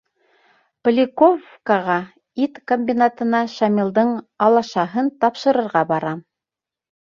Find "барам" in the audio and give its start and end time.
5.95-6.27